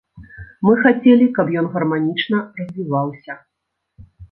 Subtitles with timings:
[0.67, 3.33] Мы хацелі, каб ён гарманічна развіваўся.